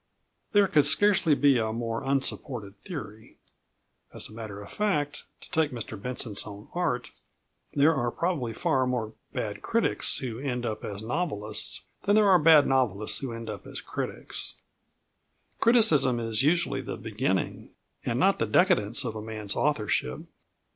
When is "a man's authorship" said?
19.15-20.21